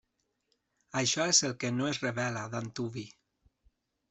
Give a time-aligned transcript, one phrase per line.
[1.01, 3.05] Això és el que no es revela d'antuvi.